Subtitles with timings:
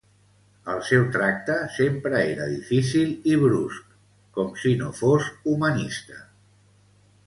[0.75, 3.95] El seu tracte sempre era difícil i brusc,
[4.41, 6.23] com si no fos humanista.